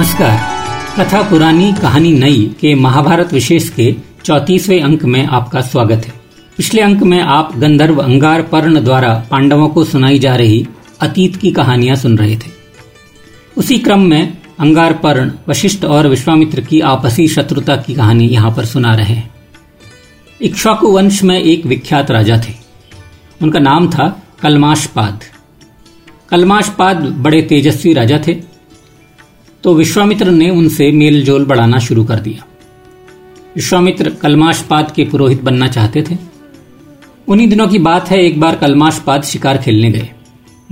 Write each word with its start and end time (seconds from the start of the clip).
नमस्कार। 0.00 0.38
कथा 0.98 1.22
पुरानी 1.22 1.72
कहानी 1.72 2.12
नई 2.12 2.56
के 2.60 2.74
महाभारत 2.74 3.32
विशेष 3.32 3.68
के 3.68 3.96
चौतीसवें 4.24 4.82
अंक 4.82 5.04
में 5.04 5.26
आपका 5.26 5.60
स्वागत 5.60 6.06
है। 6.06 6.12
पिछले 6.56 6.82
अंक 6.82 7.02
में 7.02 7.20
आप 7.20 7.56
गंधर्व 7.56 8.02
अंगार 8.02 8.42
पर्ण 8.42 8.84
द्वारा 8.84 9.24
पांडवों 9.30 9.68
को 9.68 9.84
सुनाई 9.84 10.18
जा 10.18 10.36
रही 10.36 10.66
अतीत 11.00 11.36
की 11.36 11.52
कहानियाँ 11.52 11.96
सुन 11.96 12.18
रहे 12.18 12.36
थे। 12.36 12.50
उसी 13.56 13.78
क्रम 13.78 14.00
में 14.00 14.38
अंगार 14.60 14.92
पर्ण 14.92 15.32
वशिष्ठ 15.48 15.84
और 15.84 16.08
विश्वामित्र 16.08 16.60
की 16.60 16.80
आपसी 16.80 17.28
शत्रुता 17.28 17.76
की 17.76 17.94
कहानी 17.94 18.28
यहाँ 18.28 18.54
पर 18.56 18.64
सुना 18.64 18.94
रहे 18.94 19.14
हैं। 19.14 19.34
इक्ष्वाकु 20.42 20.86
वंश 20.86 21.22
में 21.22 21.40
एक 21.40 21.66
विख्यात 21.66 22.10
राजा 22.10 22.42
थे। 22.48 22.54
उनका 23.42 23.58
नाम 23.58 23.90
था 23.90 24.22
कलमाशपाद। 24.42 25.24
कलमाशपाद 26.28 26.96
बड़े 26.96 27.42
तेजस्वी 27.42 27.92
राजा 27.92 28.18
थे। 28.26 28.49
तो 29.64 29.74
विश्वामित्र 29.74 30.30
ने 30.30 30.50
उनसे 30.50 30.90
मेल 30.92 31.24
जोल 31.24 31.44
बढ़ाना 31.44 31.78
शुरू 31.78 32.04
कर 32.04 32.20
दिया। 32.20 32.44
विश्वामित्र 33.56 34.10
कलमाशपाद 34.10 34.90
के 34.90 35.04
पुरोहित 35.04 35.42
बनना 35.42 35.68
चाहते 35.68 36.02
थे। 36.02 36.16
उन्हीं 37.28 37.48
दिनों 37.48 37.68
की 37.68 37.78
बात 37.78 38.10
है, 38.10 38.22
एक 38.22 38.40
बार 38.40 38.54
कलमाशपाद 38.54 39.22
शिकार 39.22 39.58
खेलने 39.58 39.90
गए। 39.90 40.10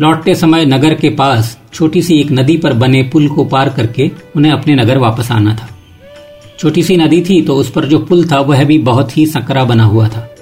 लौटते 0.00 0.34
समय 0.34 0.64
नगर 0.64 0.94
के 0.94 1.10
पास 1.10 1.58
छोटी 1.74 2.02
सी 2.02 2.20
एक 2.20 2.30
नदी 2.30 2.56
पर 2.56 2.72
बने 2.72 3.02
पुल 3.02 3.28
को 3.28 3.44
पार 3.44 3.68
करके 3.68 4.10
उन्हें 4.36 4.52
अपने 4.52 4.74
नगर 4.74 4.98
वापस 4.98 5.30
आना 5.30 5.54
था। 5.54 5.68
छोटी 6.58 6.82
सी 6.82 6.96
नदी 6.96 7.20
थी 7.22 7.42
तो 7.42 7.56
उस 7.56 7.70
पर 7.70 7.84
जो 7.84 7.98
पुल 7.98 8.24
था, 8.30 8.40
वह 8.40 8.64
भी 8.64 8.78
बहुत 8.78 9.16
ही 9.16 9.26
सकरा 9.26 9.64
बना 9.64 9.84
हुआ 9.84 10.08
था। 10.08 10.34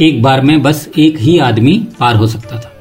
एक 0.00 0.22
बार 0.22 0.40
में 0.40 0.62
बस 0.62 0.88
एक 0.98 1.18
ही 1.18 1.38
आदमी 1.38 1.86
पार 2.00 2.16
हो 2.16 2.26
सकता 2.26 2.58
था। 2.58 2.75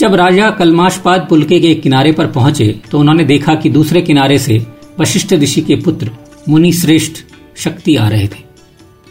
जब 0.00 0.14
राजा 0.14 0.50
कलमाशपाद 0.50 1.26
पुल 1.28 1.42
के 1.42 1.56
एक 1.70 1.80
किनारे 1.82 2.12
पर 2.12 2.26
पहुँचे 2.26 2.66
तो 2.90 2.98
उन्होंने 2.98 3.24
देखा 3.24 3.54
कि 3.54 3.70
दूसरे 3.70 4.00
किनारे 4.02 4.38
से 4.38 4.56
वशिष्ठ 5.00 5.32
ऋषि 5.32 5.60
के 5.60 5.76
पुत्र 5.76 6.10
मुनि 6.48 6.72
श्रेष्ठ 6.72 7.18
शक्ति 7.56 7.96
आ 7.96 8.08
रहे 8.08 8.26
थे। 8.26 8.42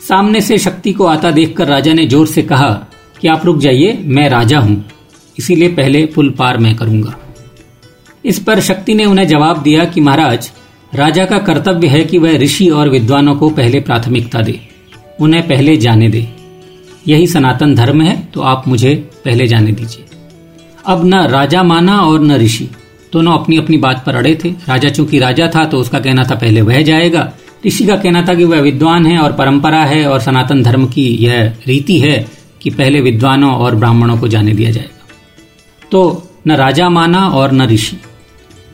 सामने 0.02 0.42
से 0.42 0.58
शक्ति 0.58 0.94
को 0.94 1.06
आता 1.06 1.32
देखकर 1.32 1.68
राजा 1.68 1.94
ने 1.94 2.06
ज़ोर 2.08 2.28
से 2.28 2.42
कहा 2.42 2.70
कि 3.22 3.28
आप 3.28 3.46
रुक 3.46 3.58
जाइए? 3.58 3.94
मैं 4.04 4.28
राजा 4.30 4.60
हूँ। 4.60 4.84
इसीलिए 5.38 5.70
पहले 5.70 6.06
पुल 6.06 6.30
पार 6.30 6.58
मैं 6.58 6.76
करूँगा। 6.76 7.16
इस 8.26 8.40
पर 8.40 8.60
शक्ति 8.62 8.94
ने 8.94 9.06
उन्हें 9.06 9.28
जवाब 9.28 9.62
दिया 9.64 9.86
कि, 9.86 10.02
महाराज, 10.02 10.52
राजा 10.94 11.26
का 11.26 11.38
कर्तव्य 11.40 11.88
है 11.88 12.04
कि 12.04 12.18
वह 12.18 12.38
ऋषि 12.38 12.70
और 12.70 12.90
विद्वानों 12.90 13.36
को 13.36 13.50
पहले 13.52 13.80
प्राथमिकता 13.80 14.42
दे, 14.42 14.60
उन्हें 15.20 15.48
पहले 15.48 15.78
जाने 15.78 16.10
दे। 16.10 16.28
यही 17.08 17.28
सनातन 17.28 17.76
धर्म 17.76 18.02
है 18.02 18.22
तो 18.34 18.42
आप 18.44 18.68
मुझे 18.68 18.96
पहले 19.26 19.48
जाने 19.48 19.72
दीजिए। 19.72 20.06
अब 20.90 21.06
न 21.06 21.22
राजा 21.28 21.64
माना 21.64 22.00
और 22.02 22.22
न 22.22 22.38
ऋषि। 22.38 22.70
दोनों 23.14 23.38
अपनी 23.38 23.58
अपनी 23.58 23.78
बात 23.78 24.04
पर 24.06 24.16
अड़े 24.16 24.38
थे। 24.44 24.50
राजा 24.50 24.90
चूँकि 24.90 25.20
राजा 25.20 25.48
था 25.48 25.66
तो 25.66 25.78
उसका 25.78 26.00
कहना 26.00 26.24
था, 26.24 26.36
पहले 26.36 26.62
वह 26.62 26.82
जाएगा। 26.82 27.32
ऋषि 27.68 27.86
का 27.86 27.96
कहना 27.96 28.22
था 28.22 28.34
कि 28.34 28.44
वह 28.44 28.62
विद्वान 28.62 29.06
है 29.06 29.18
और 29.18 29.34
परंपरा 29.34 29.84
है 29.84 30.06
और 30.08 30.20
सनातन 30.20 30.64
धर्म 30.64 30.86
की 30.86 31.08
यह 31.26 31.58
रीति 31.68 32.00
है 32.00 32.28
कि 32.62 32.70
पहले 32.70 33.02
विद्वानों 33.02 33.54
और 33.54 33.76
ब्राह्मणों 33.76 34.18
को 34.18 34.28
जाने 34.28 34.54
दिया 34.54 34.72
जाएगा। 34.72 35.88
तो 35.92 36.30
न 36.48 36.52
राजा 36.52 36.90
माना 36.90 37.28
और 37.28 37.52
न 37.52 37.68
ऋषि। 37.68 37.96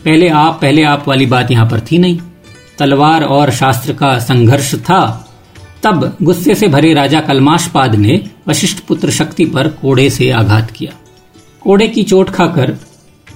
पहले 0.06 0.30
आप 0.30 0.60
पहले 0.62 0.84
आप 0.84 1.08
वाली 1.08 1.26
बात 1.26 1.52
यहाँ 1.52 1.70
पर 1.70 1.80
थी 1.80 1.98
नहीं। 1.98 2.20
तलवार 2.80 3.24
और 3.24 3.52
शास्त्र 3.52 3.94
का 3.94 4.18
संघर्ष 4.20 4.76
था। 4.76 5.02
तब 5.84 6.16
गुस्से 6.22 6.56
से 6.56 6.68
भरे 6.68 6.94
राजा 6.94 7.20
कलमाशपाद 7.20 7.96
ने 7.96 8.22
वशिष्ठ 8.48 8.80
पुत्र 8.80 9.12
शक्ति 9.12 9.46
पर 9.46 9.68
कोड़े 9.68 10.10
से 10.10 10.30
आघात 10.32 10.72
किया। 10.72 10.92
कोड़े 11.66 11.88
की 11.88 12.04
चोट 12.04 12.30
खाकर 12.30 12.76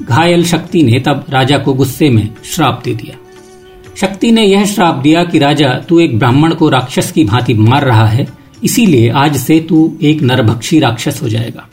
घायल 0.02 0.44
शक्ति 0.46 0.82
ने 0.84 1.00
तब 1.00 1.26
राजा 1.30 1.58
को 1.58 1.74
गुस्से 1.74 2.10
में 2.10 2.28
श्राप 2.46 2.82
दे 2.86 2.94
दिया। 2.94 3.16
शक्ति 3.98 4.32
ने 4.32 4.44
यह 4.44 4.66
श्राप 4.66 4.96
दिया 4.96 5.24
कि, 5.24 5.40
राजा, 5.40 5.70
तू 5.90 6.00
एक 6.00 6.18
ब्राह्मण 6.20 6.54
को 6.54 6.70
राक्षस 6.70 7.12
की 7.12 7.24
भांति 7.24 7.54
मार 7.54 7.86
रहा 7.86 8.06
है, 8.06 8.28
इसीलिए 8.64 9.10
आज 9.10 9.38
से 9.38 9.60
तू 9.60 9.98
एक 10.02 10.22
नरभक्षी 10.22 10.80
राक्षस 10.80 11.22
हो 11.22 11.30
जाएगा 11.30 11.68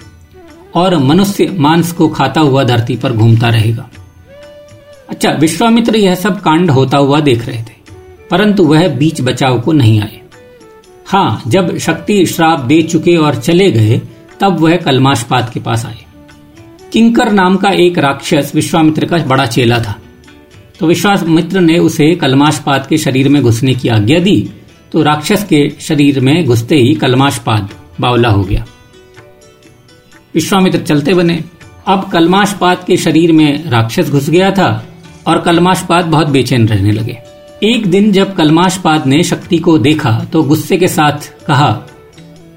और 0.75 0.97
मनुष्य 0.99 1.47
मांस 1.53 1.93
को 1.93 2.09
खाता 2.09 2.41
हुआ 2.41 2.65
धरती 2.65 2.97
पर 2.97 3.13
घूमता 3.13 3.49
रहेगा। 3.49 3.89
अच्छा 5.09 5.31
विश्वामित्र 5.31 5.97
यह 5.97 6.15
सब 6.15 6.41
कांड 6.41 6.71
होता 6.71 6.99
हुआ 6.99 7.21
देख 7.21 7.47
रहे 7.47 7.59
थे, 7.59 7.77
परंतु 8.31 8.65
वह 8.65 8.89
बीच 8.89 9.21
बचाव 9.21 9.61
को 9.61 9.73
नहीं 9.73 10.01
आए। 10.01 10.21
हाँ 11.07 11.43
जब 11.47 11.77
शक्ति 11.79 12.25
श्राप 12.27 12.61
दे 12.61 12.83
चुके 12.83 13.17
और 13.17 13.35
चले 13.35 13.71
गए, 13.71 14.01
तब 14.41 14.59
वह 14.61 14.77
कलमाशपात 14.77 15.53
के 15.55 15.61
पास 15.61 15.87
आए। 15.87 16.06
किंकर 16.97 17.33
नाम 17.33 17.57
का 17.57 17.69
एक 17.69 17.99
राक्षस 17.99 18.53
विश्वामित्र 18.55 19.07
का 19.07 19.19
बड़ा 19.19 19.47
चेला 19.47 19.79
था। 19.79 19.97
तो 20.81 20.87
विश्वामित्र 20.87 21.61
ने 21.61 21.79
उसे 21.79 22.15
कलमाशपात 22.15 22.87
के 22.87 22.97
शरीर 22.97 23.29
में 23.29 23.43
घुसने 23.43 23.75
की 23.75 23.89
आज्ञा 23.89 24.19
दी 24.19 24.51
तो 24.93 25.03
राक्षस 25.03 25.45
के 25.45 25.73
शरीर 25.81 26.21
में 26.21 26.45
घुसते 26.45 26.77
ही 26.77 26.95
कलमाशपात 26.95 27.75
बावला 28.01 28.29
हो 28.29 28.43
गया। 28.43 28.67
विश्वामित्र 30.35 30.79
चलते 30.79 31.15
बने। 31.15 31.45
अब 31.87 32.11
कलमाशपात 32.13 32.87
के 32.87 32.97
शरीर 32.97 33.33
में 33.33 33.71
राक्षस 33.71 34.11
घुस 34.11 34.31
गया 34.31 34.51
था 34.51 34.87
और 35.27 35.41
कलमाशपात 35.41 36.05
बहुत 36.05 36.29
बेचैन 36.29 36.69
रहने 36.69 36.93
लगे। 36.93 37.19
एक 37.63 37.87
दिन 37.87 38.13
जब 38.13 38.35
कलमाशपाद 38.35 39.07
ने 39.07 39.23
शक्ति 39.23 39.59
को 39.59 39.79
देखा 39.79 40.27
तो 40.33 40.43
गुस्से 40.43 40.77
के 40.77 40.89
साथ 40.89 41.45
कहा 41.47 41.73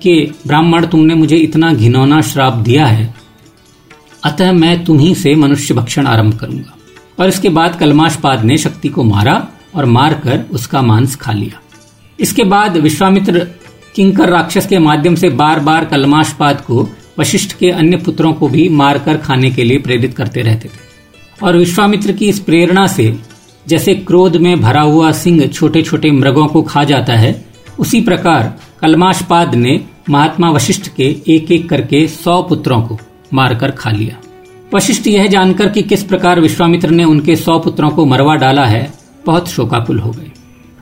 कि, 0.01 0.33
ब्राह्मण, 0.47 0.85
तुमने 0.85 1.15
मुझे 1.15 1.35
इतना 1.35 1.73
घिनौना 1.73 2.21
श्राप 2.21 2.53
दिया 2.53 2.85
है 2.85 3.18
अतः 4.23 4.51
मैं 4.51 4.83
तुम्ही 4.85 5.15
से 5.15 5.35
मनुष्य 5.35 5.73
भक्षण 5.73 6.07
आरंभ 6.07 6.37
करूँगा। 6.39 6.75
और 7.19 7.27
इसके 7.27 7.49
बाद 7.49 7.75
कलमाशपाद 7.75 8.43
ने 8.43 8.57
शक्ति 8.57 8.89
को 8.89 9.03
मारा 9.03 9.47
और 9.75 9.85
मारकर 9.85 10.43
उसका 10.51 10.81
मांस 10.81 11.15
खा 11.15 11.31
लिया। 11.31 11.61
इसके 12.19 12.43
बाद 12.43 12.77
विश्वामित्र 12.77 13.47
किंकर 13.95 14.29
राक्षस 14.29 14.67
के 14.67 14.79
माध्यम 14.79 15.15
से 15.15 15.29
बार 15.29 15.59
बार 15.59 15.85
कलमाशपाद 15.85 16.61
को 16.61 16.89
वशिष्ठ 17.19 17.57
के 17.57 17.69
अन्य 17.69 17.97
पुत्रों 17.97 18.33
को 18.33 18.47
भी 18.47 18.69
मारकर 18.69 19.17
खाने 19.17 19.51
के 19.51 19.63
लिए 19.63 19.77
प्रेरित 19.77 20.13
करते 20.13 20.41
रहते 20.41 20.67
थे। 20.67 21.45
और 21.45 21.57
विश्वामित्र 21.57 22.11
की 22.11 22.29
इस 22.29 22.39
प्रेरणा 22.39 22.87
से 22.87 23.19
जैसे 23.67 23.93
क्रोध 23.95 24.35
में 24.35 24.61
भरा 24.61 24.81
हुआ 24.81 25.11
सिंह 25.11 25.47
छोटे 25.47 25.81
छोटे 25.81 26.11
मृगों 26.11 26.47
को 26.47 26.61
खा 26.61 26.83
जाता 26.83 27.13
है, 27.13 27.45
उसी 27.79 28.01
प्रकार 28.01 28.57
कलमाशपाद 28.81 29.55
ने 29.55 29.79
महात्मा 30.09 30.49
वशिष्ठ 30.49 30.87
के 30.97 31.15
एक 31.27 31.51
एक 31.51 31.69
करके 31.69 32.07
सौ 32.07 32.41
पुत्रों 32.43 32.81
को 32.81 32.99
मारकर 33.33 33.71
खा 33.71 33.91
लिया। 33.91 34.17
वशिष्ठ 34.73 35.07
यह 35.07 35.27
जानकर 35.27 35.69
कि 35.69 35.81
किस 35.81 36.03
प्रकार 36.03 36.39
विश्वामित्र 36.39 36.89
ने 36.89 37.03
उनके 37.03 37.35
सौ 37.35 37.59
पुत्रों 37.59 37.89
को 37.89 38.05
मरवा 38.05 38.35
डाला 38.35 38.65
है, 38.65 38.91
बहुत 39.25 39.49
शोकाकुल 39.49 39.99
हो 39.99 40.11
गए। 40.11 40.31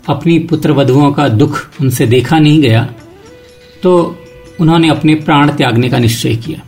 अपनी 0.10 0.38
पुत्र 0.40 0.72
वधुओं 0.72 1.12
का 1.12 1.28
दुख 1.30 1.60
उनसे 1.82 2.08
देखा 2.08 2.40
नहीं 2.40 2.62
गया 2.62 2.88
तो 3.84 4.18
उन्होंने 4.60 4.90
अपने 4.90 5.16
प्राण 5.16 5.52
त्यागने 5.52 5.90
का 5.90 5.98
निश्चय 6.00 6.36
किया। 6.36 6.62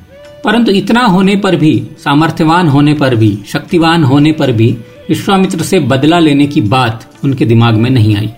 परंतु 0.46 0.72
इतना 0.72 1.02
होने 1.02 1.36
पर 1.36 1.56
भी, 1.56 1.88
सामर्थ्यवान 2.00 2.68
होने 2.68 2.94
पर 2.94 3.16
भी, 3.16 3.38
शक्तिवान 3.48 4.04
होने 4.04 4.32
पर 4.32 4.52
भी, 4.52 4.72
विश्वामित्र 5.10 5.64
से 5.64 5.80
बदला 5.80 6.20
लेने 6.20 6.48
की 6.48 6.62
बात 6.62 7.10
उनके 7.24 7.46
दिमाग 7.46 7.76
में 7.76 7.90
नहीं 7.90 8.16
आई। 8.16 8.30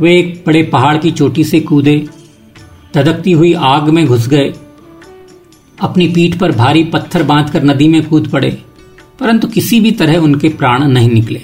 वे 0.00 0.18
एक 0.18 0.42
बड़े 0.46 0.62
पहाड़ 0.62 0.96
की 0.96 1.10
चोटी 1.10 1.44
से 1.44 1.60
कूदे, 1.60 1.96
धधकती 2.94 3.32
हुई 3.32 3.52
आग 3.52 3.88
में 3.88 4.04
घुस 4.06 4.28
गए 4.28 4.52
अपनी 5.78 6.06
पीठ 6.08 6.38
पर 6.38 6.52
भारी 6.52 6.84
पत्थर 6.84 7.22
बांधकर 7.22 7.64
नदी 7.64 7.88
में 7.88 8.02
कूद 8.08 8.28
पड़े, 8.28 8.50
परंतु 9.20 9.48
किसी 9.48 9.80
भी 9.80 9.90
तरह 9.92 10.18
उनके 10.18 10.48
प्राण 10.50 10.86
नहीं 10.88 11.10
निकले। 11.10 11.42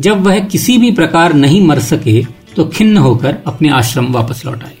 जब 0.00 0.22
वह 0.22 0.38
किसी 0.40 0.76
भी 0.78 0.90
प्रकार 0.92 1.32
नहीं 1.34 1.66
मर 1.66 1.78
सके 1.80 2.22
तो 2.56 2.64
खिन्न 2.66 2.96
होकर 2.98 3.36
अपने 3.46 3.68
आश्रम 3.70 4.12
वापस 4.12 4.44
लौट 4.46 4.62
आए। 4.64 4.76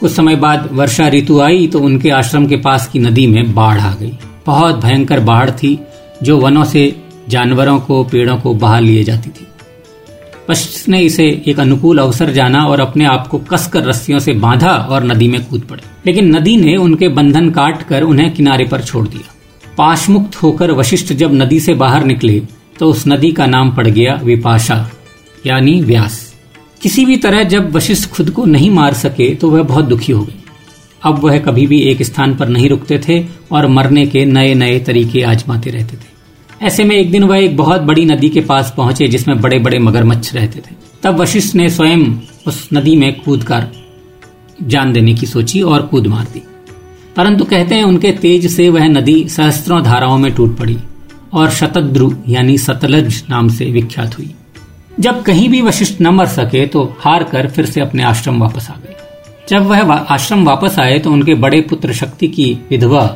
कुछ 0.00 0.12
समय 0.12 0.36
बाद 0.36 0.68
वर्षा 0.72 1.08
ऋतु 1.08 1.40
आई 1.40 1.66
तो 1.66 1.80
उनके 1.80 2.10
आश्रम 2.10 2.46
के 2.46 2.56
पास 2.58 2.88
की 2.88 2.98
नदी 2.98 3.26
में 3.26 3.54
बाढ़ 3.54 3.80
आ 3.80 3.94
गई। 3.94 4.12
बहुत 4.46 4.76
भयंकर 4.76 5.20
बाढ़ 5.22 5.50
थी, 5.52 5.78
जो 6.22 6.38
वनों 6.38 6.64
से 6.64 6.94
जानवरों 7.28 7.78
को, 7.80 8.02
पेड़ों 8.04 8.36
को 8.36 8.54
बहा 8.54 8.78
लिए 8.80 9.04
जाती 9.04 9.30
थी। 9.30 9.46
वशिष्ठ 10.50 10.88
ने 10.88 11.00
इसे 11.00 11.26
एक 11.48 11.60
अनुकूल 11.60 11.98
अवसर 11.98 12.30
जाना 12.32 12.64
और 12.64 12.80
अपने 12.80 13.04
आप 13.04 13.26
को 13.26 13.38
कसकर 13.50 13.84
रस्सियों 13.84 14.18
से 14.18 14.32
बांधा 14.38 14.70
और 14.70 15.04
नदी 15.04 15.28
में 15.28 15.44
कूद 15.44 15.62
पड़े। 15.62 15.82
लेकिन 16.06 16.34
नदी 16.36 16.56
ने 16.56 16.76
उनके 16.76 17.08
बंधन 17.10 17.50
काट 17.50 17.82
कर 17.82 18.02
उन्हें 18.02 18.32
किनारे 18.34 18.64
पर 18.64 18.82
छोड़ 18.82 19.06
दिया। 19.08 19.32
पाशमुक्त 19.78 20.36
होकर 20.36 20.72
वशिष्ठ 20.72 21.12
जब 21.12 21.34
नदी 21.34 21.60
से 21.60 21.74
बाहर 21.74 22.04
निकले 22.04 22.40
तो 22.78 22.90
उस 22.90 23.06
नदी 23.08 23.32
का 23.32 23.46
नाम 23.46 23.74
पड़ 23.74 23.86
गया 23.88 24.14
विपाशा, 24.24 24.90
यानी 25.46 25.80
व्यास। 25.82 26.22
किसी 26.82 27.04
भी 27.04 27.16
तरह 27.16 27.42
जब 27.44 27.70
वशिष्ठ 27.72 28.10
खुद 28.10 28.30
को 28.30 28.44
नहीं 28.44 28.70
मार 28.70 28.94
सके 28.94 29.34
तो 29.34 29.50
वह 29.50 29.62
बहुत 29.62 29.84
दुखी 29.84 30.12
हो 30.12 30.22
गई। 30.22 30.42
अब 31.02 31.18
वह 31.18 31.38
कभी 31.38 31.66
भी 31.66 31.80
एक 31.82 32.02
स्थान 32.02 32.34
पर 32.34 32.48
नहीं 32.48 32.68
रुकते 32.68 33.00
थे 33.08 33.24
और 33.52 33.66
मरने 33.68 34.06
के 34.06 34.24
नए 34.24 34.54
नए 34.54 34.78
तरीके 34.80 35.22
आजमाते 35.24 35.70
रहते 35.70 35.96
थे। 35.96 36.12
ऐसे 36.64 36.84
में 36.84 36.96
एक 36.96 37.10
दिन 37.12 37.24
वह 37.24 37.38
एक 37.38 37.56
बहुत 37.56 37.80
बड़ी 37.80 38.04
नदी 38.04 38.28
के 38.28 38.40
पास 38.40 38.72
पहुँचे 38.76 39.06
जिसमें 39.08 39.40
बड़े 39.40 39.58
बड़े 39.58 39.78
मगरमच्छ 39.78 40.34
रहते 40.34 40.60
थे। 40.60 40.74
तब 41.02 41.20
वशिष्ठ 41.20 41.54
ने 41.54 41.68
स्वयं 41.68 42.04
उस 42.46 42.68
नदी 42.74 42.96
में 42.96 43.20
कूद 43.20 43.44
कर 43.44 43.66
जान 44.62 44.92
देने 44.92 45.14
की 45.14 45.26
सोची 45.26 45.62
और 45.62 45.82
कूद 45.82 46.06
मार 46.06 46.24
दी। 46.24 46.42
परंतु 47.16 47.44
कहते 47.44 47.74
हैं 47.74 47.84
उनके 47.84 48.10
तेज 48.12 48.46
से 48.52 48.68
वह 48.68 48.88
नदी 48.88 49.28
सहस्त्रों 49.28 49.82
धाराओं 49.82 50.18
में 50.18 50.32
टूट 50.32 50.56
पड़ी 50.58 50.78
और 51.32 51.50
शतद्रु 51.50 52.10
यानी 52.28 52.58
सतलज 52.58 53.22
नाम 53.30 53.48
से 53.48 53.64
विख्यात 53.64 54.18
हुई। 54.18 54.34
जब 55.00 55.22
कहीं 55.22 55.48
भी 55.48 55.62
वशिष्ठ 55.62 56.00
न 56.00 56.06
मर 56.06 56.26
सके 56.26 56.66
तो 56.66 56.84
हार 57.00 57.24
कर 57.24 57.48
फिर 57.48 57.66
से 57.66 57.80
अपने 57.80 58.02
आश्रम 58.02 58.40
वापस 58.40 58.70
आ 58.70 58.74
गए। 58.74 58.96
जब 59.48 59.66
वह 59.66 59.92
आश्रम 59.92 60.44
वापस 60.44 60.78
आए 60.78 60.98
तो 60.98 61.12
उनके 61.12 61.34
बड़े 61.34 61.60
पुत्र 61.60 61.92
शक्ति 61.92 62.28
की 62.28 62.52
विधवा 62.70 63.06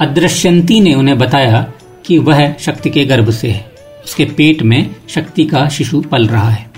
अदृश्यंती 0.00 0.80
ने 0.80 0.94
उन्हें 0.94 1.18
बताया 1.18 1.72
कि 2.06 2.18
वह 2.18 2.52
शक्ति 2.52 2.90
के 2.90 3.04
गर्भ 3.04 3.30
से 3.30 3.50
है। 3.50 3.72
उसके 4.04 4.24
पेट 4.24 4.62
में 4.62 4.94
शक्ति 5.08 5.44
का 5.44 5.68
शिशु 5.68 6.00
पल 6.00 6.26
रहा 6.26 6.50
है। 6.50 6.70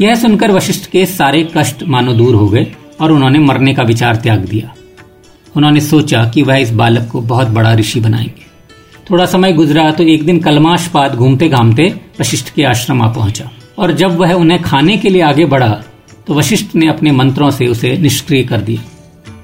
यह 0.00 0.14
सुनकर 0.14 0.50
वशिष्ठ 0.50 0.90
के 0.90 1.06
सारे 1.06 1.48
कष्ट 1.56 1.82
मानो 1.82 2.12
दूर 2.12 2.34
हो 2.34 2.48
गए 2.48 2.66
और 3.00 3.12
उन्होंने 3.12 3.38
मरने 3.38 3.74
का 3.74 3.82
विचार 3.82 4.16
त्याग 4.16 4.44
दिया। 4.44 4.74
उन्होंने 5.56 5.80
सोचा 5.80 6.24
कि 6.24 6.42
वह 6.42 6.56
इस 6.56 6.70
बालक 6.72 7.08
को 7.08 7.20
बहुत 7.20 7.48
बड़ा 7.48 7.74
ऋषि 7.74 8.00
बनाएँगे। 8.00 8.48
थोड़ा 9.10 9.24
समय 9.26 9.52
गुजरा 9.52 9.90
तो 9.90 10.04
एक 10.04 10.24
दिन 10.26 10.38
कलमाशपात 10.40 11.14
घूमते 11.14 11.48
घामते 11.48 11.94
वशिष्ठ 12.20 12.52
के 12.54 12.64
आश्रम 12.64 13.02
आ 13.02 13.08
पहुँचा 13.12 13.50
और 13.78 13.92
जब 13.92 14.16
वह 14.16 14.32
उन्हें 14.32 14.62
खाने 14.62 14.96
के 14.96 15.08
लिए 15.08 15.22
आगे 15.22 15.44
बढ़ा 15.44 15.82
तो 16.26 16.34
वशिष्ठ 16.34 16.74
ने 16.76 16.88
अपने 16.88 17.12
मंत्रों 17.12 17.50
से 17.50 17.66
उसे 17.66 17.96
निष्क्रिय 17.98 18.42
कर 18.42 18.60
दिया। 18.60 18.82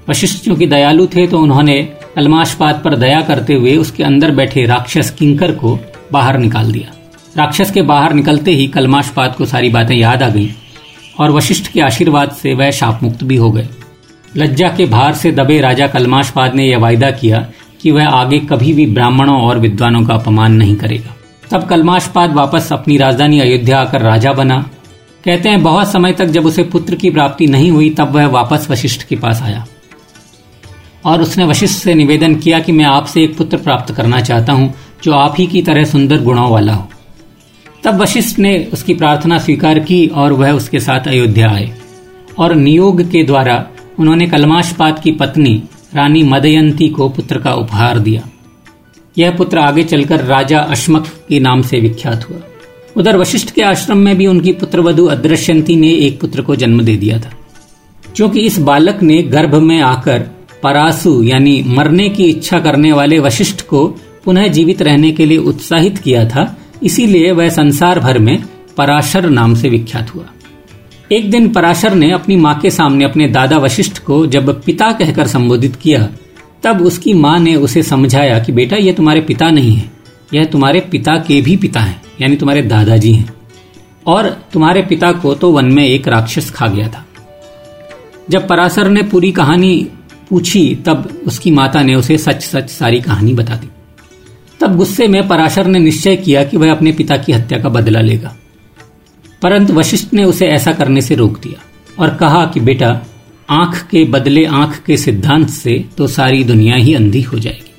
वशिष्ठ 0.08 0.44
चूँकि 0.44 0.66
दयालु 0.66 1.06
थे 1.06 1.26
तो 1.26 1.38
उन्होंने 1.38 1.95
कलमाशपात 2.16 2.82
पर 2.82 2.96
दया 2.96 3.20
करते 3.20 3.54
हुए 3.54 3.76
उसके 3.76 4.04
अंदर 4.04 4.30
बैठे 4.30 4.64
राक्षस 4.66 5.10
किंकर 5.10 5.52
को 5.52 5.78
बाहर 6.12 6.38
निकाल 6.38 6.72
दिया। 6.72 6.94
राक्षस 7.36 7.70
के 7.70 7.82
बाहर 7.82 8.12
निकलते 8.12 8.50
ही 8.50 8.66
कलमाशपात 8.66 9.36
को 9.36 9.44
सारी 9.44 9.68
बातें 9.68 9.96
याद 9.96 10.22
आ 10.22 10.28
गई 10.28 10.50
और 11.20 11.30
वशिष्ठ 11.30 11.72
के 11.72 11.80
आशीर्वाद 11.80 12.30
से 12.30 12.54
वह 12.54 12.70
शाप 12.70 13.02
मुक्त 13.02 13.24
भी 13.24 13.36
हो 13.36 13.50
गए। 13.50 13.68
लज्जा 14.36 14.68
के 14.68 14.86
भार 14.86 15.14
से 15.14 15.32
दबे 15.32 15.60
राजा 15.60 15.86
कलमाशपाद 15.86 16.54
ने 16.54 16.64
यह 16.64 16.78
वायदा 16.78 17.10
किया 17.10 17.46
कि 17.82 17.90
वह 17.90 18.08
आगे 18.08 18.38
कभी 18.38 18.72
भी 18.72 18.86
ब्राह्मणों 18.86 19.40
और 19.40 19.58
विद्वानों 19.58 20.04
का 20.04 20.14
अपमान 20.14 20.52
नहीं 20.52 20.76
करेगा। 20.76 21.14
तब 21.50 21.66
कलमाशपाद 21.66 22.32
वापस 22.32 22.72
अपनी 22.72 22.96
राजधानी 22.96 23.40
अयोध्या 23.40 23.80
आकर 23.80 24.00
राजा 24.00 24.32
बना। 24.32 24.70
कहते 25.24 25.48
हैं, 25.48 25.62
बहुत 25.62 25.92
समय 25.92 26.12
तक 26.12 26.24
जब 26.24 26.46
उसे 26.46 26.62
पुत्र 26.62 26.94
की 26.94 27.10
प्राप्ति 27.10 27.46
नहीं 27.46 27.70
हुई, 27.70 27.90
तब 27.90 28.10
वह 28.10 28.26
वापस 28.26 28.66
वशिष्ठ 28.70 29.02
के 29.02 29.16
पास 29.16 29.42
आया। 29.42 29.66
और 31.06 31.22
उसने 31.22 31.44
वशिष्ठ 31.44 31.82
से 31.82 31.94
निवेदन 31.94 32.34
किया 32.34 32.58
कि 32.58 32.72
मैं 32.72 32.84
आपसे 32.84 33.24
एक 33.24 33.38
पुत्र 33.38 33.56
प्राप्त 33.56 33.94
करना 33.94 34.20
चाहता 34.20 34.52
हूँ, 34.52 34.74
जो 35.04 35.12
आप 35.12 35.34
ही 35.38 35.46
की 35.46 35.62
तरह 35.62 35.84
सुंदर 35.84 36.22
गुणों 36.22 36.50
वाला 36.50 36.74
हो। 36.74 36.88
तब 37.84 38.00
वशिष्ठ 38.00 38.38
ने 38.38 38.70
उसकी 38.72 38.94
प्रार्थना 38.94 39.38
स्वीकार 39.38 39.78
की 39.78 40.06
और 40.06 40.32
वह 40.32 40.52
उसके 40.52 40.80
साथ 40.80 41.08
अयोध्या 41.08 41.50
आए। 41.50 41.74
और 42.38 42.54
नियोग 42.54 43.10
के 43.10 43.22
द्वारा 43.22 43.66
उन्होंने 43.98 44.26
कलमाशपात 44.26 45.02
की 45.02 45.12
पत्नी, 45.12 45.62
रानी 45.94 46.22
मदयंती 46.22 46.88
को 46.88 47.08
पुत्र 47.08 47.38
का 47.38 47.54
उपहार 47.54 47.98
दिया। 47.98 48.22
यह 49.18 49.30
पुत्र 49.30 49.58
आगे 49.58 49.84
चलकर 49.84 50.24
राजा 50.24 50.60
अश्मक 50.60 51.06
के 51.28 51.40
नाम 51.40 51.62
से 51.62 51.80
विख्यात 51.80 52.30
हुआ। 52.30 52.38
उधर 52.96 53.16
वशिष्ठ 53.16 53.50
के 53.50 53.62
आश्रम 53.62 53.98
में 53.98 54.16
भी 54.16 54.26
उनकी 54.26 54.52
पुत्रवधु 54.52 55.06
अदृश्यंती 55.06 55.76
ने 55.76 55.90
एक 55.90 56.20
पुत्र 56.20 56.42
को 56.42 56.56
जन्म 56.56 56.82
दे 56.82 56.96
दिया 56.96 57.18
था। 57.18 57.30
क्योंकि 58.16 58.40
इस 58.40 58.58
बालक 58.58 59.02
ने 59.02 59.22
गर्भ 59.22 59.54
में 59.54 59.80
आकर 59.80 60.35
परासु, 60.66 61.22
यानी 61.22 61.62
मरने 61.66 62.08
की 62.08 62.24
इच्छा 62.24 62.60
करने 62.60 62.92
वाले 62.92 63.18
वशिष्ठ 63.18 63.60
को 63.60 63.86
पुनः 64.24 64.46
जीवित 64.46 64.82
रहने 64.82 65.10
के 65.12 65.26
लिए 65.26 65.38
उत्साहित 65.38 65.98
किया 65.98 66.28
था, 66.28 66.56
इसीलिए 66.82 67.32
वह 67.32 67.48
संसार 67.48 68.00
भर 68.00 68.18
में 68.18 68.42
पराशर 68.76 69.30
नाम 69.30 69.54
से 69.54 69.68
विख्यात 69.68 70.14
हुआ। 70.14 70.24
एक 71.12 71.30
दिन 71.30 71.48
पराशर 71.48 71.94
ने 71.94 72.10
अपनी 72.10 72.36
माँ 72.36 72.58
के 72.58 72.70
सामने 72.70 73.04
अपने 73.04 73.28
दादा 73.28 73.58
वशिष्ठ 73.58 73.98
को 73.98 74.26
जब 74.26 74.62
पिता 74.62 74.92
कहकर 74.92 75.26
संबोधित 75.26 75.76
किया, 75.76 76.08
तब 76.62 76.82
उसकी 76.82 77.14
माँ 77.14 77.38
ने 77.38 77.54
उसे 77.54 77.82
समझाया 77.82 78.38
कि 78.38 78.52
बेटा 78.52 78.76
यह 78.76 78.92
तुम्हारे 78.92 79.20
पिता 79.20 79.50
नहीं 79.50 79.74
है। 79.76 79.90
यह 80.34 80.44
तुम्हारे 80.44 80.80
पिता 80.80 81.16
के 81.16 81.40
भी 81.40 81.56
पिता 81.56 81.80
हैं, 81.80 82.02
यानी 82.20 82.36
तुम्हारे 82.36 82.62
दादाजी 82.62 83.12
हैं। 83.12 83.34
और 84.06 84.28
तुम्हारे 84.52 84.82
पिता 84.82 85.12
को 85.12 85.34
तो 85.34 85.50
वन 85.50 85.64
में 85.64 85.86
एक 85.86 86.08
राक्षस 86.08 86.50
खा 86.50 86.66
गया 86.66 86.88
था। 86.88 87.06
जब 88.30 88.48
पराशर 88.48 88.88
ने 88.88 89.02
पूरी 89.02 89.32
कहानी 89.32 89.88
पूछी, 90.30 90.78
तब 90.86 91.22
उसकी 91.26 91.50
माता 91.50 91.82
ने 91.82 91.94
उसे 91.94 92.18
सच 92.18 92.42
सच 92.42 92.70
सारी 92.70 93.00
कहानी 93.00 93.34
बता 93.34 93.54
दी। 93.54 93.68
तब 94.60 94.76
गुस्से 94.76 95.08
में 95.08 95.28
पराशर 95.28 95.66
ने 95.66 95.78
निश्चय 95.78 96.16
किया 96.16 96.44
कि 96.44 96.56
वह 96.56 96.70
अपने 96.70 96.92
पिता 96.92 97.16
की 97.16 97.32
हत्या 97.32 97.58
का 97.58 97.68
बदला 97.68 98.00
लेगा। 98.00 98.36
परंतु 99.42 99.72
वशिष्ठ 99.72 100.14
ने 100.14 100.24
उसे 100.24 100.46
ऐसा 100.46 100.72
करने 100.72 101.00
से 101.00 101.14
रोक 101.14 101.40
दिया 101.40 101.62
और 101.98 102.14
कहा 102.14 102.44
कि 102.46 102.60
बेटा, 102.60 103.00
आँख 103.50 103.86
के 103.90 104.04
बदले 104.04 104.44
आँख 104.44 104.78
के 104.78 104.96
सिद्धांत 104.96 105.48
से 105.48 105.84
तो 105.98 106.06
सारी 106.06 106.44
दुनिया 106.44 106.76
ही 106.76 106.94
अंधी 106.94 107.22
हो 107.22 107.38
जाएगी। 107.38 107.70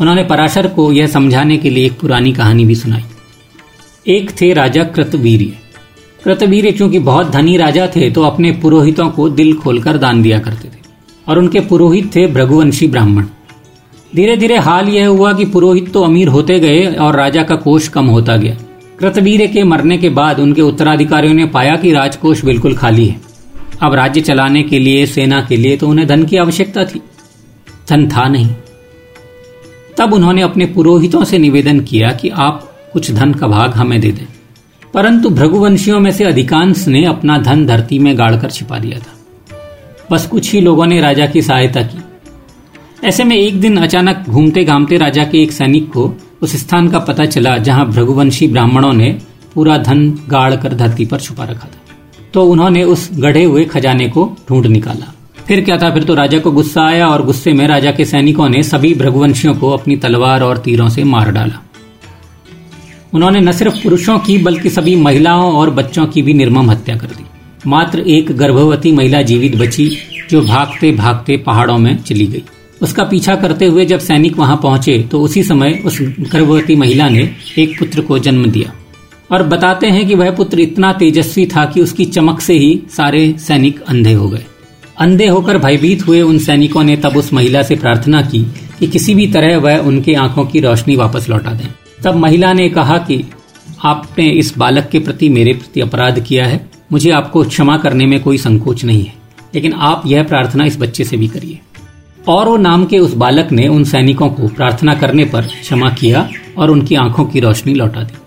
उन्होंने 0.00 0.24
पराशर 0.24 0.66
को 0.66 0.92
यह 0.92 1.06
समझाने 1.06 1.56
के 1.56 1.70
लिए 1.70 1.86
एक 1.86 2.00
पुरानी 2.00 2.32
कहानी 2.32 2.64
भी 2.64 2.74
सुनाई। 2.74 3.04
एक 4.06 4.30
थे 4.40 4.52
राजा 4.52 4.84
कृतवीर्य। 4.84 5.58
कृतवीर्य 6.24 6.72
चूँकि 6.72 6.98
बहुत 6.98 7.30
धनी 7.30 7.56
राजा 7.56 7.86
थे 7.86 8.10
तो 8.10 8.22
अपने 8.22 8.52
पुरोहितों 8.52 9.08
को 9.10 9.28
दिल 9.28 9.54
खोलकर 9.54 9.98
दान 9.98 10.22
दिया 10.22 10.38
करते 10.38 10.68
थे। 10.68 10.77
और 11.28 11.38
उनके 11.38 11.60
पुरोहित 11.60 12.16
थे 12.16 12.26
भृगुवंशी 12.26 12.88
ब्राह्मण। 12.88 13.26
धीरे 14.16 14.36
धीरे 14.36 14.58
हाल 14.58 14.88
यह 14.88 15.08
हुआ 15.08 15.32
कि 15.32 15.44
पुरोहित 15.44 15.92
तो 15.92 16.02
अमीर 16.02 16.28
होते 16.28 16.60
गए 16.60 16.86
और 16.86 17.16
राजा 17.16 17.42
का 17.42 17.56
कोष 17.56 17.88
कम 17.88 18.06
होता 18.06 18.36
गया। 18.36 18.56
कृतवीर 18.98 19.46
के 19.46 19.64
मरने 19.64 19.98
के 19.98 20.08
बाद 20.08 20.40
उनके 20.40 20.62
उत्तराधिकारियों 20.62 21.34
ने 21.34 21.46
पाया 21.46 21.76
कि 21.76 21.92
राजकोष 21.92 22.44
बिल्कुल 22.44 22.74
खाली 22.74 23.06
है। 23.06 23.20
अब 23.82 23.94
राज्य 23.94 24.20
चलाने 24.20 24.62
के 24.62 24.78
लिए, 24.78 25.06
सेना 25.06 25.40
के 25.40 25.56
लिए 25.56 25.76
तो 25.76 25.88
उन्हें 25.88 26.08
धन 26.08 26.24
की 26.24 26.36
आवश्यकता 26.36 26.84
थी। 26.84 27.02
धन 27.90 28.08
था 28.08 28.28
नहीं। 28.28 28.54
तब 29.98 30.14
उन्होंने 30.14 30.42
अपने 30.42 30.66
पुरोहितों 30.66 31.24
से 31.24 31.38
निवेदन 31.38 31.80
किया 31.80 32.10
कि 32.12 32.28
आप 32.28 32.72
कुछ 32.92 33.10
धन 33.10 33.34
का 33.34 33.46
भाग 33.46 33.72
हमें 33.72 34.00
दे 34.00 34.12
दें। 34.12 34.26
परंतु 34.94 35.30
भृगुवंशियों 35.30 36.00
में 36.00 36.10
से 36.10 36.24
अधिकांश 36.24 36.88
ने 36.88 37.04
अपना 37.04 37.38
धन 37.38 37.66
धरती 37.66 37.98
में 37.98 38.18
गाड़कर 38.18 38.50
छिपा 38.50 38.78
दिया 38.78 38.98
था। 38.98 39.17
बस 40.10 40.26
कुछ 40.26 40.52
ही 40.52 40.60
लोगों 40.60 40.86
ने 40.86 41.00
राजा 41.00 41.26
की 41.26 41.42
सहायता 41.42 41.82
की। 41.82 41.98
ऐसे 43.04 43.24
में 43.24 43.36
एक 43.36 43.60
दिन 43.60 43.76
अचानक 43.76 44.24
घूमते 44.28 44.64
घामते 44.64 44.96
राजा 44.96 45.24
के 45.24 45.42
एक 45.42 45.52
सैनिक 45.52 45.92
को 45.92 46.14
उस 46.42 46.56
स्थान 46.56 46.88
का 46.88 46.98
पता 46.98 47.24
चला 47.24 47.56
जहाँ 47.56 47.86
भृगुवंशी 47.86 48.48
ब्राह्मणों 48.48 48.92
ने 48.92 49.18
पूरा 49.54 49.78
धन 49.78 50.18
गाड़ 50.28 50.56
कर 50.56 50.74
धरती 50.74 51.06
पर 51.06 51.20
छुपा 51.20 51.44
रखा 51.44 51.68
था। 51.68 51.94
तो 52.34 52.44
उन्होंने 52.44 52.84
उस 52.84 53.10
गढ़े 53.12 53.44
हुए 53.44 53.64
खजाने 53.64 54.08
को 54.08 54.36
ढूंढ 54.48 54.66
निकाला। 54.66 55.12
फिर 55.46 55.64
क्या 55.64 55.76
था? 55.78 55.90
फिर 55.90 56.04
तो 56.04 56.14
राजा 56.14 56.38
को 56.38 56.50
गुस्सा 56.50 56.82
आया 56.82 57.06
और 57.06 57.24
गुस्से 57.26 57.52
में 57.52 57.66
राजा 57.68 57.90
के 57.90 58.04
सैनिकों 58.04 58.48
ने 58.48 58.62
सभी 58.62 58.94
भृगुवंशियों 58.94 59.54
को 59.54 59.70
अपनी 59.70 59.96
तलवार 59.96 60.42
और 60.42 60.58
तीरों 60.58 60.88
से 60.88 61.04
मार 61.04 61.30
डाला। 61.30 61.62
उन्होंने 63.14 63.40
न 63.40 63.52
सिर्फ़ 63.52 63.82
पुरुषों 63.82 64.18
की, 64.18 64.38
बल्कि 64.38 64.70
सभी 64.70 64.96
महिलाओं 64.96 65.52
और 65.52 65.70
बच्चों 65.70 66.06
की 66.06 66.22
भी 66.22 66.34
निर्मम 66.34 66.70
हत्या 66.70 66.96
कर 66.96 67.06
दी। 67.06 67.24
मात्र 67.68 68.00
एक 68.00 68.30
गर्भवती 68.32 68.90
महिला 68.92 69.22
जीवित 69.22 69.56
बची, 69.56 69.90
जो 70.30 70.40
भागते 70.40 70.92
भागते 70.92 71.36
पहाड़ों 71.36 71.78
में 71.78 71.96
चली 71.96 72.26
गई। 72.26 72.42
उसका 72.82 73.04
पीछा 73.04 73.34
करते 73.34 73.64
हुए 73.64 73.84
जब 73.86 73.98
सैनिक 73.98 74.36
वहाँ 74.36 74.56
पहुँचे 74.56 74.98
तो 75.02 75.20
उसी 75.20 75.42
समय 75.42 75.82
उस 75.86 75.98
गर्भवती 76.02 76.76
महिला 76.76 77.08
ने 77.08 77.28
एक 77.58 77.78
पुत्र 77.78 78.00
को 78.00 78.18
जन्म 78.18 78.46
दिया। 78.46 78.72
और 79.30 79.42
बताते 79.42 79.86
हैं 79.86 80.06
कि 80.08 80.14
वह 80.14 80.30
पुत्र 80.30 80.60
इतना 80.60 80.92
तेजस्वी 80.92 81.46
था 81.46 81.64
कि 81.64 81.80
उसकी 81.80 82.04
चमक 82.04 82.40
से 82.40 82.54
ही 82.54 82.80
सारे 82.96 83.34
सैनिक 83.38 83.82
अंधे 83.82 84.12
हो 84.12 84.28
गए। 84.28 84.44
अंधे 84.98 85.26
होकर 85.26 85.58
भयभीत 85.58 86.06
हुए 86.06 86.20
उन 86.20 86.38
सैनिकों 86.38 86.84
ने 86.84 86.96
तब 86.96 87.16
उस 87.16 87.32
महिला 87.32 87.62
से 87.62 87.76
प्रार्थना 87.76 88.22
की 88.22 88.42
कि 88.78 88.86
किसी 88.86 89.14
भी 89.14 89.26
तरह 89.26 89.58
वह 89.58 89.78
उनके 89.78 90.14
आँखों 90.14 90.44
की 90.44 90.60
रोशनी 90.60 90.96
वापस 90.96 91.28
लौटा 91.28 91.52
दें। 91.52 91.68
तब 92.04 92.16
महिला 92.16 92.52
ने 92.52 92.68
कहा 92.68 92.98
कि 92.98 93.22
आपने 93.84 94.28
इस 94.30 94.54
बालक 94.58 94.88
के 94.92 94.98
प्रति 94.98 95.28
मेरे 95.28 95.52
प्रति 95.52 95.80
अपराध 95.80 96.20
किया 96.20 96.46
है। 96.46 96.67
मुझे 96.92 97.10
आपको 97.10 97.44
क्षमा 97.44 97.76
करने 97.76 98.06
में 98.06 98.22
कोई 98.22 98.38
संकोच 98.38 98.84
नहीं 98.84 99.04
है, 99.04 99.14
लेकिन 99.54 99.72
आप 99.72 100.02
यह 100.06 100.22
प्रार्थना 100.22 100.64
इस 100.64 100.80
बच्चे 100.80 101.04
से 101.04 101.16
भी 101.16 101.28
करिए। 101.28 101.58
और 102.28 102.48
वो 102.48 102.56
नाम 102.56 102.84
के 102.84 102.98
उस 102.98 103.14
बालक 103.14 103.52
ने 103.52 103.68
उन 103.68 103.84
सैनिकों 103.84 104.28
को 104.28 104.48
प्रार्थना 104.48 104.94
करने 104.94 105.24
पर 105.24 105.42
क्षमा 105.42 105.90
किया 105.90 106.28
और 106.58 106.70
उनकी 106.70 106.94
आँखों 106.94 107.24
की 107.24 107.40
रोशनी 107.40 107.74
लौटा 107.74 108.02
दी। 108.02 108.18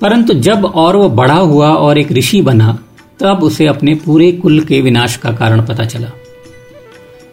परंतु 0.00 0.34
जब 0.34 0.64
और 0.64 0.96
वो 0.96 1.08
बड़ा 1.08 1.34
हुआ 1.34 1.68
और 1.68 1.98
एक 1.98 2.12
ऋषि 2.12 2.42
बना, 2.42 2.84
तब 3.20 3.42
उसे 3.42 3.66
अपने 3.66 3.94
पूरे 3.94 4.32
कुल 4.32 4.60
के 4.60 4.80
विनाश 4.80 5.16
का 5.16 5.32
कारण 5.32 5.62
पता 5.62 5.84
चला। 5.84 6.10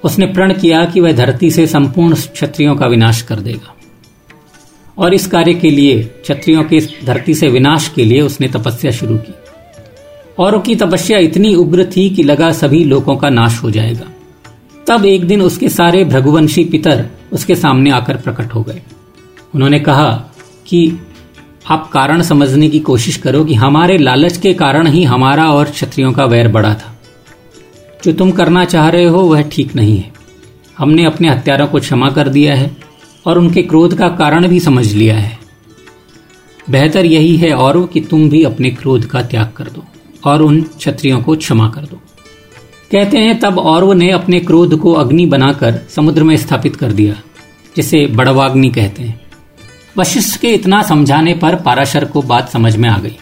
उसने 0.04 0.26
प्रण 0.26 0.54
किया 0.54 0.86
कि 0.86 1.00
वह 1.00 1.12
धरती 1.12 1.52
से 1.52 1.68
संपूर्ण 1.68 2.16
क्षत्रियों 2.16 2.76
का 2.76 2.88
विनाश 2.88 3.22
कर 3.22 3.36
देगा। 3.36 3.76
और 4.98 5.14
इस 5.14 5.28
कार्य 5.28 5.54
के 5.54 5.70
लिए, 5.70 6.04
क्षत्रियों 6.04 6.64
के 6.64 6.80
धरती 7.06 7.34
से 7.34 7.48
विनाश 7.48 7.92
के 7.96 8.06
लिए 8.06 8.22
उसने 8.22 8.48
तपस्या 8.48 8.92
शुरू 8.92 9.18
की। 9.18 9.34
और 10.40 10.56
उसकी 10.56 10.76
तपस्या 10.76 11.18
इतनी 11.18 11.56
उग्र 11.56 11.86
थी 11.86 12.10
कि 12.10 12.24
लगा 12.24 12.52
सभी 12.52 12.84
लोगों 12.84 13.16
का 13.16 13.30
नाश 13.30 13.64
हो 13.64 13.72
जाएगा। 13.72 14.06
तब 14.88 15.06
एक 15.06 15.28
दिन 15.28 15.42
उसके 15.42 15.70
सारे 15.70 16.04
भृगुवंशी 16.06 16.66
पितर 16.66 17.10
उसके 17.34 17.56
सामने 17.56 17.90
आकर 17.90 18.18
प्रकट 18.18 18.54
हो 18.54 18.64
गए। 18.64 18.82
उन्होंने 19.56 19.80
कहा 19.80 20.32
कि 20.68 21.00
आप 21.70 21.90
कारण 21.90 22.22
समझने 22.22 22.70
की 22.70 22.80
कोशिश 22.80 23.18
करो 23.18 23.46
कि 23.46 23.54
हमारे 23.54 23.98
लालच 23.98 24.38
के 24.38 24.54
कारण 24.54 24.88
ही 24.88 25.04
हमारा 25.04 25.52
और 25.52 25.66
क्षत्रियों 25.66 26.12
का 26.12 26.26
वैर 26.26 26.48
बढ़ा 26.48 26.74
था। 26.74 27.00
जो 28.06 28.14
तुम 28.14 28.32
करना 28.32 28.66
चाह 28.66 28.90
रहे 28.90 29.06
हो 29.06 29.20
वह 29.20 29.42
ठीक 29.42 29.76
नहीं 29.76 29.98
है। 29.98 30.14
हमने 30.78 31.06
अपने 31.06 31.30
हत्यारों 31.30 31.68
को 31.68 31.80
क्षमा 31.80 32.10
कर 32.10 32.30
दिया 32.30 32.56
है 32.56 32.78
और 33.26 33.38
उनके 33.38 33.62
क्रोध 33.62 33.98
का 33.98 34.08
कारण 34.08 34.48
भी 34.48 34.60
समझ 34.60 34.94
लिया 34.94 35.18
है। 35.18 35.40
बेहतर 36.70 37.06
यही 37.06 37.38
है 37.38 37.54
और 37.54 37.90
कि 37.94 38.02
तुम 38.02 38.30
भी 38.30 38.44
अपने 38.44 38.70
क्रोध 38.70 39.06
का 39.06 39.22
त्याग 39.22 39.54
कर 39.58 39.64
दो। 39.64 39.86
और 40.26 40.42
उन 40.42 40.62
क्षत्रियों 40.62 41.22
को 41.22 41.36
क्षमा 41.36 41.68
कर 41.70 41.82
दो। 41.82 42.02
कहते 42.92 43.18
हैं, 43.18 43.40
तब 43.40 43.60
औरव 43.60 43.92
ने 43.94 44.10
अपने 44.12 44.40
क्रोध 44.40 44.78
को 44.80 44.94
अग्नि 44.94 45.26
बनाकर 45.26 45.80
समुद्र 45.90 46.24
में 46.24 46.36
स्थापित 46.38 46.76
कर 46.76 46.92
दिया, 46.92 47.16
जिसे 47.76 48.06
बड़वाग्नि 48.08 48.70
कहते 48.70 49.04
हैं। 49.04 49.20
वशिष्ठ 49.98 50.40
के 50.40 50.54
इतना 50.54 50.82
समझाने 50.82 51.34
पर 51.34 51.56
पाराशर 51.56 52.06
को 52.06 52.22
बात 52.22 52.50
समझ 52.50 52.76
में 52.76 52.90
आ 52.90 52.98
गई। 52.98 53.18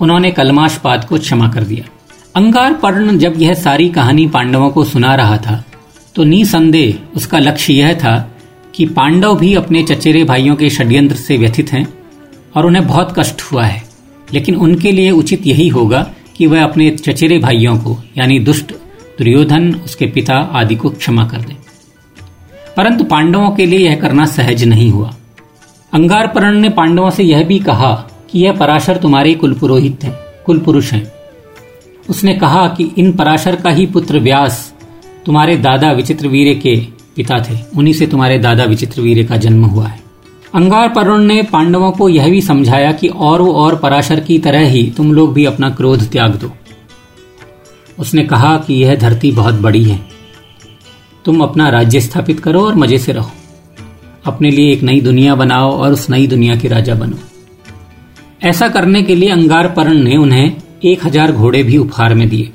उन्होंने 0.00 0.30
कलमाशपात 0.30 1.04
को 1.04 1.18
क्षमा 1.18 1.48
कर 1.48 1.64
दिया। 1.64 1.84
अंगार 2.36 2.74
पर्ण 2.74 3.18
जब 3.18 3.34
यह 3.36 3.54
सारी 3.54 3.88
कहानी 3.88 4.26
पांडवों 4.26 4.70
को 4.70 4.84
सुना 4.84 5.14
रहा 5.14 5.36
था 5.36 5.64
तो 6.14 6.24
निसंदेह 6.24 7.16
उसका 7.16 7.38
लक्ष्य 7.38 7.72
यह 7.72 7.92
था 7.94 8.16
कि 8.74 8.86
पांडव 8.86 9.38
भी 9.38 9.54
अपने 9.54 9.82
चचेरे 9.82 10.24
भाइयों 10.24 10.56
के 10.56 10.70
षड्यंत्र 10.70 11.16
से 11.16 11.36
व्यथित 11.36 11.72
हैं 11.72 11.86
और 12.56 12.66
उन्हें 12.66 12.86
बहुत 12.86 13.14
कष्ट 13.18 13.42
हुआ 13.42 13.64
है। 13.64 13.87
लेकिन 14.34 14.54
उनके 14.54 14.92
लिए 14.92 15.10
उचित 15.10 15.46
यही 15.46 15.68
होगा 15.68 16.10
कि 16.36 16.46
वह 16.46 16.64
अपने 16.64 16.90
चचेरे 16.90 17.38
भाइयों 17.38 17.78
को, 17.78 18.02
यानी 18.18 18.38
दुष्ट 18.38 18.72
दुर्योधन, 19.18 19.74
उसके 19.74 20.06
पिता 20.06 20.34
आदि 20.34 20.74
को 20.74 20.90
क्षमा 20.90 21.26
कर 21.26 21.38
दे। 21.38 21.56
परंतु 22.76 23.04
पांडवों 23.04 23.50
के 23.50 23.66
लिए 23.66 23.78
यह 23.78 23.96
करना 23.96 24.24
सहज 24.24 24.64
नहीं 24.64 24.90
हुआ। 24.90 25.14
अंगारपरण 25.92 26.58
ने 26.58 26.68
पांडवों 26.68 27.10
से 27.10 27.22
यह 27.22 27.44
भी 27.44 27.58
कहा 27.58 28.10
कि 28.30 28.38
यह 28.38 28.52
पराशर 28.52 28.96
तुम्हारे 28.96 29.34
कुलपुरोहित 29.34 30.04
हैं, 30.04 30.14
कुलपुरुष 30.46 30.92
हैं। 30.92 31.12
उसने 32.10 32.34
कहा 32.34 32.68
कि 32.68 32.90
इन 32.98 33.12
पराशर 33.12 33.56
का 33.56 33.70
ही 33.70 33.86
पुत्र 33.86 34.18
व्यास 34.18 34.74
तुम्हारे 35.26 35.56
दादा 35.56 35.92
विचित्र 35.92 36.28
वीर 36.28 36.58
के 36.58 36.76
पिता 37.16 37.44
थे, 37.50 37.58
उन्हीं 37.76 37.94
से 37.94 38.06
तुम्हारे 38.06 38.38
दादा 38.38 38.64
विचित्र 38.64 39.00
वीर 39.00 39.26
का 39.26 39.36
जन्म 39.36 39.64
हुआ 39.64 39.86
है। 39.86 40.07
अंगार 40.58 40.88
परुण 40.88 41.22
ने 41.22 41.42
पांडवों 41.42 41.90
को 41.92 42.08
यह 42.08 42.28
भी 42.28 42.40
समझाया 42.42 42.92
कि 42.92 43.08
और 43.08 43.42
वो 43.42 43.52
और 43.54 43.76
पराशर 43.76 44.20
की 44.20 44.38
तरह 44.38 44.68
ही 44.68 44.82
तुम 44.96 45.12
लोग 45.12 45.32
भी 45.32 45.44
अपना 45.44 45.68
क्रोध 45.70 46.02
त्याग 46.10 46.34
दो। 46.34 46.50
उसने 47.98 48.22
कहा 48.22 48.56
कि 48.56 48.74
यह 48.74 48.94
धरती 48.96 49.30
बहुत 49.32 49.54
बड़ी 49.54 49.82
है। 49.84 49.98
तुम 51.24 51.40
अपना 51.40 51.68
राज्य 51.68 52.00
स्थापित 52.00 52.40
करो 52.40 52.60
और 52.60 52.74
मज़े 52.74 52.98
से 52.98 53.12
रहो। 53.12 53.30
अपने 54.26 54.50
लिए 54.50 54.72
एक 54.72 54.82
नई 54.82 55.00
दुनिया 55.00 55.34
बनाओ 55.34 55.70
और 55.70 55.92
उस 55.92 56.08
नई 56.10 56.26
दुनिया 56.26 56.56
के 56.56 56.68
राजा 56.68 56.94
बनो। 56.94 57.18
ऐसा 58.42 58.68
करने 58.68 59.02
के 59.02 59.14
लिए 59.14 59.28
अंगार 59.30 59.68
परण 59.68 60.02
ने 60.02 60.16
उन्हें 60.16 60.56
एक 60.84 61.04
हज़ार 61.04 61.32
घोड़े 61.32 61.62
भी 61.62 61.76
उपहार 61.76 62.14
में 62.14 62.28
दिए। 62.28 62.50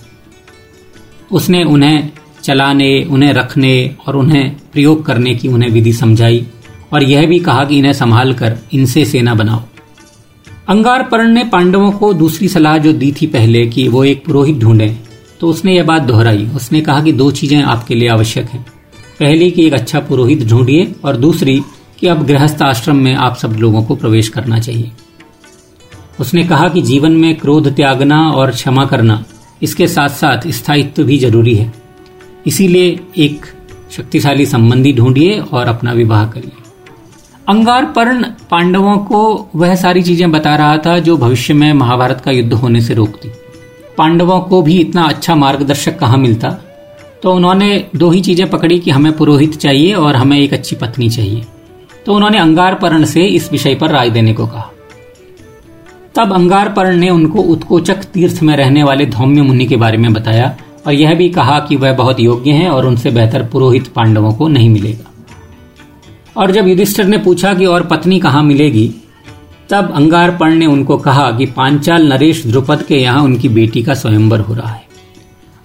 उसने 1.31 1.63
उन्हें 1.63 2.09
चलाने, 2.43 3.03
उन्हें 3.03 3.33
रखने 3.33 3.95
और 4.07 4.15
उन्हें 4.15 4.55
प्रयोग 4.73 5.05
करने 5.05 5.35
की 5.35 5.47
उन्हें 5.47 5.69
विधि 5.69 5.93
समझाई। 5.93 6.45
और 6.93 7.03
यह 7.03 7.25
भी 7.27 7.39
कहा 7.39 7.63
कि 7.65 7.77
इन्हें 7.77 7.93
संभाल 7.93 8.33
कर 8.33 8.57
इनसे 8.73 9.05
सेना 9.05 9.33
बनाओ। 9.35 9.61
अंगारपर्ण 10.69 11.27
ने 11.27 11.43
पांडवों 11.43 11.91
को 11.91 12.13
दूसरी 12.13 12.47
सलाह 12.47 12.77
जो 12.77 12.93
दी 12.93 13.11
थी 13.11 13.27
पहले 13.27 13.65
कि 13.67 13.87
वो 13.87 14.03
एक 14.03 14.25
पुरोहित 14.25 14.57
ढूंढे 14.57 14.95
तो 15.41 15.47
उसने 15.47 15.75
यह 15.75 15.83
बात 15.83 16.01
दोहराई। 16.01 16.45
उसने 16.55 16.81
कहा 16.81 17.01
कि 17.03 17.11
दो 17.11 17.29
चीज़ें 17.31 17.61
आपके 17.63 17.95
लिए 17.95 18.09
आवश्यक 18.09 18.49
हैं। 18.49 18.65
पहली, 19.19 19.49
कि 19.51 19.65
एक 19.65 19.73
अच्छा 19.73 19.99
पुरोहित 19.99 20.43
ढूंढिए, 20.43 20.93
और 21.05 21.17
दूसरी, 21.17 21.59
कि 21.99 22.07
अब 22.07 22.25
गृहस्थ 22.25 22.61
आश्रम 22.61 22.95
में 22.95 23.13
आप 23.15 23.35
सब 23.35 23.55
लोगों 23.59 23.83
को 23.83 23.95
प्रवेश 23.95 24.29
करना 24.29 24.59
चाहिए। 24.59 24.91
उसने 26.19 26.43
कहा 26.43 26.67
कि 26.69 26.81
जीवन 26.81 27.11
में 27.11 27.35
क्रोध 27.35 27.71
त्यागना 27.75 28.19
और 28.29 28.51
क्षमा 28.51 28.85
करना, 28.85 29.23
इसके 29.61 29.87
साथ 29.87 30.09
साथ 30.11 30.47
स्थायित्व 30.49 31.03
भी 31.03 31.17
ज़रूरी 31.17 31.55
है। 31.55 31.71
इसीलिए 32.47 32.99
एक 33.17 33.45
शक्तिशाली 33.91 34.45
संबंधी 34.45 34.93
ढूंढिए 34.93 35.39
और 35.39 35.67
अपना 35.67 35.91
विवाह 35.93 36.25
करिए। 36.25 36.62
अंगारपर्ण 37.49 38.23
पांडवों 38.51 38.97
को 38.97 39.49
वह 39.55 39.75
सारी 39.75 40.03
चीज़ें 40.03 40.31
बता 40.31 40.55
रहा 40.55 40.77
था 40.77 40.99
जो 40.99 41.17
भविष्य 41.17 41.53
में 41.53 41.73
महाभारत 41.73 42.21
का 42.25 42.31
युद्ध 42.31 42.53
होने 42.53 42.81
से 42.81 42.93
रोकती। 42.93 43.29
पांडवों 43.97 44.41
को 44.41 44.61
भी 44.61 44.79
इतना 44.79 45.03
अच्छा 45.03 45.35
मार्गदर्शक 45.35 45.99
कहाँ 45.99 46.17
मिलता? 46.17 46.49
तो 47.23 47.33
उन्होंने 47.33 47.87
दो 47.95 48.09
ही 48.11 48.21
चीज़ें 48.21 48.49
पकड़ी 48.49 48.79
कि 48.79 48.91
हमें 48.91 49.17
पुरोहित 49.17 49.57
चाहिए 49.57 49.93
और 49.93 50.15
हमें 50.15 50.39
एक 50.39 50.53
अच्छी 50.53 50.75
पत्नी 50.75 51.09
चाहिए। 51.09 51.45
तो 52.05 52.15
उन्होंने 52.15 52.37
अंगारपर्ण 52.37 53.05
से 53.05 53.25
इस 53.25 53.51
विषय 53.51 53.75
पर 53.75 53.89
राय 53.89 54.09
देने 54.09 54.33
को 54.33 54.47
कहा। 54.47 54.71
तब 56.15 56.33
अंगारपर्ण 56.33 56.95
ने 56.95 57.09
उनको 57.09 57.39
उत्कोचक 57.39 58.03
तीर्थ 58.03 58.43
में 58.43 58.57
रहने 58.57 58.83
वाले 58.83 59.05
धौम्य 59.05 59.41
मुनि 59.41 59.65
के 59.65 59.75
बारे 59.75 59.97
में 59.97 60.13
बताया 60.13 60.57
और 60.87 60.93
यह 60.93 61.13
भी 61.13 61.29
कहा 61.29 61.59
कि 61.59 61.75
वह 61.75 61.93
बहुत 61.93 62.19
योग्य 62.19 62.51
हैं 62.51 62.69
और 62.69 62.85
उनसे 62.85 63.11
बेहतर 63.11 63.43
पुरोहित 63.43 63.87
पांडवों 63.87 64.33
को 64.33 64.47
नहीं 64.47 64.69
मिलेगा। 64.69 65.12
और 66.37 66.51
जब 66.51 66.67
युधिष्ठिर 66.67 67.05
ने 67.05 67.17
पूछा 67.17 67.53
कि 67.53 67.65
और 67.65 67.83
पत्नी 67.83 68.19
कहाँ 68.19 68.43
मिलेगी, 68.43 68.91
तब 69.69 69.91
अंगारपण 69.95 70.53
ने 70.55 70.65
उनको 70.65 70.97
कहा 70.97 71.31
कि 71.31 71.45
पांचाल 71.45 72.13
नरेश 72.13 72.45
द्रुपद 72.45 72.83
के 72.83 72.97
यहाँ 72.97 73.23
उनकी 73.23 73.49
बेटी 73.49 73.83
का 73.83 73.93
स्वयंवर 73.93 74.39
हो 74.39 74.53
रहा 74.53 74.69
है। 74.69 74.83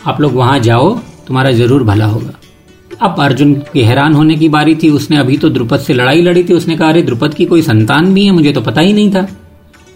आप 0.07 0.21
लोग 0.21 0.35
वहाँ 0.35 0.59
जाओ, 0.59 0.99
तुम्हारा 1.27 1.53
ज़रूर 1.53 1.83
भला 1.83 2.07
होगा। 2.07 2.31
अब 3.03 3.17
अर्जुन 3.19 3.55
के 3.55 3.83
हैरान 3.83 4.13
होने 4.13 4.35
की 4.35 4.49
बारी 4.49 4.75
थी। 4.75 4.91
उसने 4.91 5.17
अभी 5.17 5.37
तो 5.37 5.49
द्रुपद 5.49 5.79
से 5.79 5.95
लड़ाई 5.95 6.23
लड़ी 6.23 6.45
थी। 6.45 6.53
उसने 6.53 6.77
कहा, 6.77 6.89
अरे, 6.89 7.03
द्रुपद 7.03 7.35
की 7.35 7.45
कोई 7.45 7.63
संतान 7.63 8.15
भी 8.15 8.25
है? 8.25 8.31
मुझे 8.31 8.53
तो 8.53 8.61
पता 8.61 8.81
ही 8.81 8.93
नहीं 8.93 9.11
था। 9.11 9.23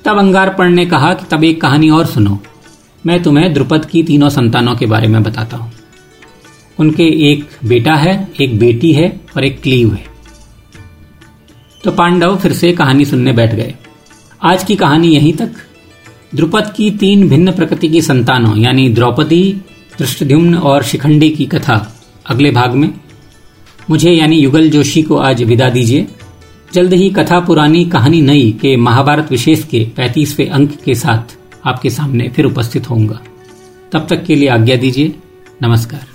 तब 0.05 0.19
अंगारपण 0.19 0.71
ने 0.71 0.87
कहा 0.87 1.15
कि, 1.15 1.25
तब 1.31 1.45
एक 1.45 1.61
कहानी 1.61 1.91
और 1.91 2.07
सुनो। 2.07 2.39
मैं 3.07 3.23
तुम्हें 3.23 3.53
द्रुपद 3.53 3.85
की 3.85 4.03
तीनों 4.03 4.29
संतानों 4.29 4.75
के 4.75 4.87
बारे 4.87 5.09
में 5.09 5.23
बताता 5.23 5.57
हूँ। 5.57 5.73
उनके 6.79 7.33
एक 7.33 7.49
बेटा 7.65 7.95
है, 7.95 8.29
एक 8.41 8.59
बेटी 8.59 8.93
है 8.93 9.21
और 9.37 9.45
एक 9.45 9.63
क्लीव 9.63 9.93
है। 9.93 10.12
तो 11.85 11.91
पांडव 11.91 12.37
फिर 12.37 12.53
से 12.53 12.73
कहानी 12.73 13.05
सुनने 13.05 13.33
बैठ 13.33 13.55
गए। 13.55 13.75
आज 14.43 14.65
की 14.65 14.77
कहानी 14.77 15.09
यहीं 15.09 15.33
तक। 15.33 15.53
द्रुपद 16.35 16.75
की 16.77 16.91
तीन 16.91 17.29
भिन्न 17.29 17.53
प्रकृति 17.53 17.89
की 17.89 18.03
संतानों, 18.03 18.59
यानी 18.59 18.89
द्रौपदी 18.89 19.61
दृष्टद्युम्न 19.99 20.55
और 20.55 20.83
शिखंडी 20.83 21.31
की 21.31 21.47
कथा, 21.47 22.03
अगले 22.27 22.51
भाग 22.51 22.73
में। 22.73 22.95
मुझे, 23.91 24.11
यानी 24.11 24.37
युगल 24.37 24.71
जोशी 24.71 25.03
को 25.03 25.17
आज 25.17 25.43
विदा 25.43 25.71
दीजिए। 25.71 26.07
जल्द 26.75 26.93
ही 26.93 27.11
कथा 27.11 27.41
पुरानी 27.41 27.85
कहानी 27.85 28.23
नई 28.23 28.59
के 28.63 28.77
महाभारत 28.77 29.31
विशेष 29.31 29.65
के 29.65 29.87
पैंतीसवें 29.97 30.51
अंक 30.51 30.77
के 30.85 30.95
साथ 30.95 31.37
आपके 31.67 31.91
सामने 31.91 32.29
फिर 32.29 32.45
उपस्थित 32.45 32.91
होऊँगा। 32.91 33.21
तब 33.93 34.07
तक 34.11 34.25
के 34.25 34.35
लिए 34.35 34.49
आज्ञा 34.49 34.77
दीजिए। 34.77 35.15
नमस्कार। 35.63 36.12